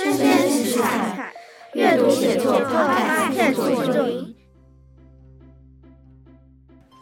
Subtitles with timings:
[0.00, 1.34] 身边食材，
[1.74, 4.36] 阅读写作破开线索注音。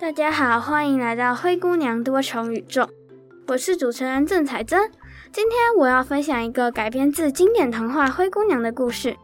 [0.00, 2.88] 大家好，欢迎来到灰姑娘多重宇宙，
[3.48, 4.90] 我是主持人郑彩珍。
[5.30, 9.14] 今天我要分享一个改编自经典童话《灰姑娘》的故事，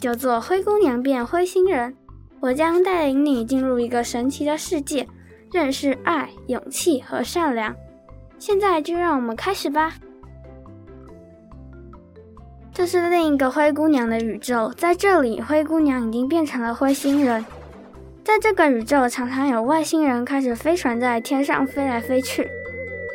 [0.00, 1.92] 叫做《灰姑娘变灰星人》。
[2.40, 5.06] 我将带领你进入一个神奇的世界，
[5.52, 7.72] 认识爱、勇气和善良。
[8.40, 9.94] 现在就让我们开始吧。
[12.74, 17.46] 这是另一个灰姑娘的宇宙，在这里，灰姑娘已经变成了灰星人。
[18.24, 22.50] 在这个宇宙，常常有外星人开着飞船在天上飞来飞去。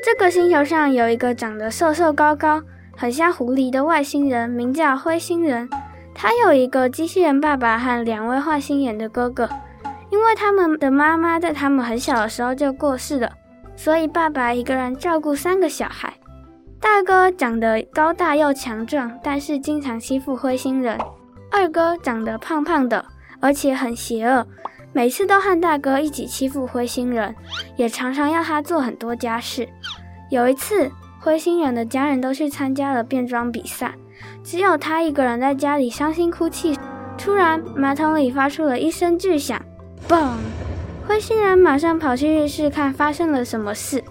[0.01, 2.63] 这个星球上有一个长得瘦瘦高高、
[2.95, 5.69] 很像狐狸的外星人，名叫灰星人。
[6.15, 9.49] 他有一个机器人爸爸和两位坏心眼的哥哥。
[10.09, 13.29] 因为他们的妈妈在他们很小的时候就过世了。
[13.75, 16.13] 所以爸爸一个人照顾三个小孩。
[16.79, 20.97] 大哥长得高大又强壮，但是经常欺负灰星人。
[21.51, 23.05] 二哥长得胖胖的，
[23.39, 24.47] 而且很邪恶，
[24.93, 27.35] 每次都和大哥一起欺负灰星人，
[27.75, 29.67] 也常常要他做很多家事。
[30.29, 33.95] 有一次，灰星人的家人都去参加了变装比赛，
[34.43, 36.77] 只有他一个人在家里伤心哭泣。
[37.17, 39.61] 突然，马桶里发出了一声巨响，
[40.07, 40.35] 嘣！
[41.07, 44.03] 灰星人马上跑去浴室看发生了什么事，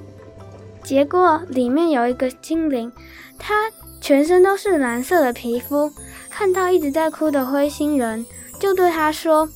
[0.88, 2.90] 结果里面有一个精灵，
[3.38, 5.92] 他全身都是蓝色的皮肤，
[6.30, 8.24] 看到一直在哭的灰星人，
[8.58, 9.50] 就对他说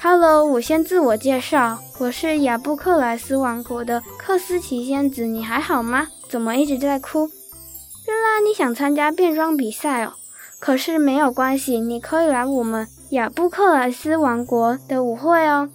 [0.00, 6.06] ：“Hello，我先自我介绍，我是亚布克莱斯王国的克斯奇仙子，你还好吗？
[6.28, 7.28] 怎么一直在哭？
[8.06, 10.12] 原来你想参加变装比赛哦，
[10.60, 15.68] 可是没有关系，你可以来我们亚布克莱斯王国的舞会哦。”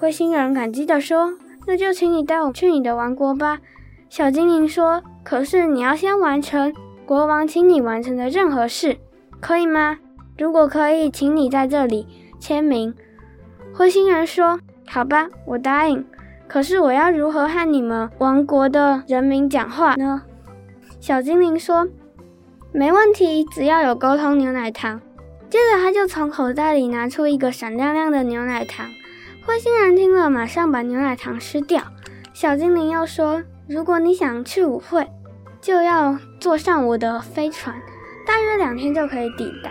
[0.00, 1.34] 灰星人感激地说
[1.68, 3.60] ：“那就请你带我去你的王国吧。”
[4.08, 8.98] 小精灵说：“可是你要先完成国王请你完成的任何事，
[9.40, 9.98] 可以吗？
[10.38, 12.06] 如果可以，请你在这里
[12.40, 12.94] 签名。”
[13.74, 14.58] 灰星人说
[14.88, 16.04] ：“好吧，我答应。
[16.48, 20.22] 可是我要如何和你们王国的人民讲话呢？”
[20.98, 21.86] 小精灵说
[22.72, 25.00] ：“没问题，只要有沟通牛奶糖。”
[25.50, 28.86] 接着他就从口袋里拿出一个闪亮亮的牛奶糖。
[29.46, 31.82] 灰星人听了，马上把牛奶糖吃掉。
[32.34, 35.06] 小精灵又说：“如果你想去舞会，
[35.60, 37.74] 就要坐上我的飞船，
[38.26, 39.70] 大约两天就可以抵达。”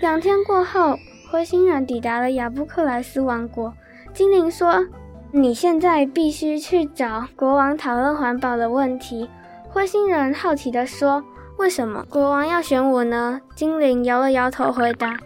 [0.00, 0.96] 两天过后，
[1.30, 3.74] 灰星人抵达了亚布克莱斯王国。
[4.14, 4.86] 精灵说
[5.30, 9.28] ：“你现在必须去找国王讨论环保的问题。”
[9.68, 11.22] 灰星人好奇地说
[11.58, 15.18] ：“为什么国王要选我呢？”精灵摇了摇头，回答：“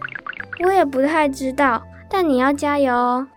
[0.65, 3.27] 我也不太知道，但你要加油哦。”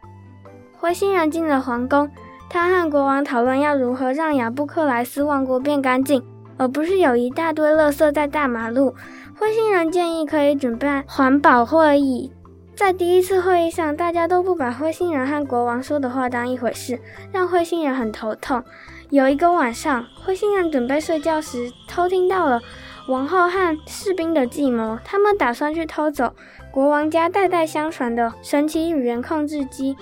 [0.76, 2.10] 灰星人进了皇宫，
[2.48, 6.22] 他和国王讨论要如何让雅布克莱斯王国变干净，
[6.56, 8.94] 而不是有一大堆垃圾在大马路。
[9.38, 12.32] 灰星人建议可以准备环保会议。
[12.74, 17.00] 在第一次会议上，大家都不把灰星人和国王说的话当一回事，
[17.32, 18.62] 让灰星人很头痛。
[19.10, 22.60] 有一个晚上，灰星人准备睡觉时，偷听到了
[23.08, 24.98] 王后和士兵的计谋。
[25.04, 26.32] 他们打算去偷走
[26.70, 29.96] 国王家代代相传的神奇语言控制机。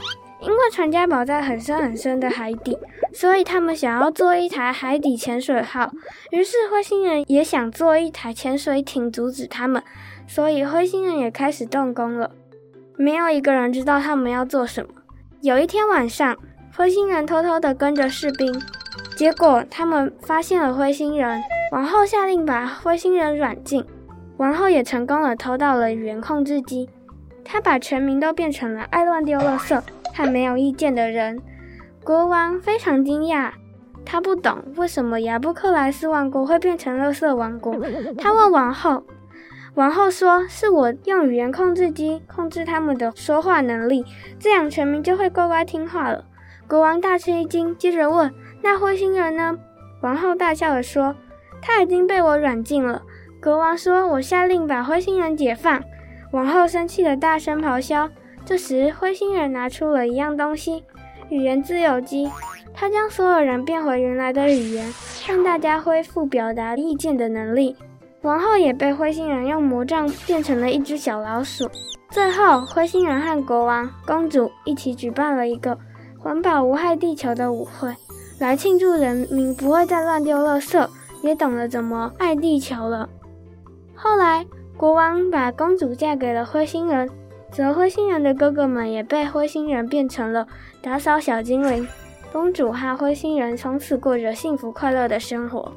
[0.44, 2.78] 因为传家宝在很深很深的海底，
[3.12, 5.91] 所以他们想要做一台海底潜水号。
[6.31, 9.83] 于是灰星人也想做一台潜水艇阻止他们，
[10.27, 12.31] 所以灰星人也开始动工了。
[12.97, 14.91] 没有一个人知道他们要做什么。
[15.41, 16.37] 有一天晚上，
[16.77, 18.62] 灰星人偷偷地跟着士兵，
[19.16, 21.43] 结果他们发现了灰星人。
[21.72, 23.84] 王后下令把灰星人软禁，
[24.37, 26.88] 王后也成功的偷到了语言控制机。
[27.43, 29.81] 她把全民都变成了爱乱丢垃圾。
[30.14, 31.42] 和没有意见的人，
[32.04, 33.50] 国王非常惊讶，
[34.04, 37.75] 他不懂为什么亚布克莱斯王国会变成垃圾王国。
[38.16, 39.04] 他问王后，
[39.74, 44.04] 王后说：“是我用语言控制机控制他们的说话能力，
[44.38, 46.24] 这样全民就会乖乖听话了。”
[46.69, 48.32] 国王大吃一惊，接着问
[48.62, 49.58] ：“那灰星人呢？”
[50.00, 51.16] 王后大笑地说
[51.60, 53.03] ：“他已经被我软禁了。”
[53.42, 55.83] 国王说：“我下令把灰星人解放。”
[56.30, 58.09] 王后生气地大声咆哮。
[58.46, 60.84] 这时，灰星人拿出了一样东西——
[61.30, 62.30] 语言自由机。
[62.74, 64.92] 他将所有人变回原来的语言，
[65.28, 67.76] 让大家恢复表达意见的能力。
[68.22, 71.70] 王后也被灰星人用魔杖变成了一只小老鼠。
[72.10, 75.78] 最后，灰星人和国王、公主一起举办了一个
[76.18, 77.94] 环保无害地球的舞会，
[78.41, 80.88] 来庆祝人民不会再乱丢垃圾，
[81.22, 83.08] 也懂得怎么爱地球了。
[83.94, 84.44] 后来，
[84.76, 87.08] 国王把公主嫁给了灰星人。
[87.54, 90.48] 则灰星人的哥哥们也被灰星人变成了
[90.83, 91.86] 打扫小精灵。
[92.33, 95.72] 公主和灰星人从此过着幸福快乐的生活。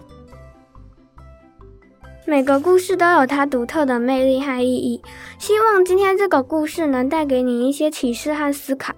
[2.26, 5.04] 每个故事都有它独特的魅力和意义。
[5.38, 8.96] 希望今天这个故事能带给你一些启示和思考。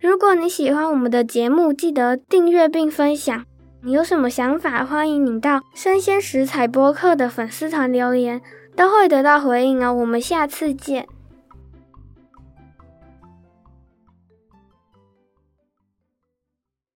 [0.00, 3.44] 如果你喜欢我们的节目，记得订阅并分享。
[3.82, 8.40] 你有什么想法，欢迎你到生鲜食材播客的粉丝团留言，
[8.76, 9.92] 都会得到回应哦。
[9.92, 11.08] 我们下次见。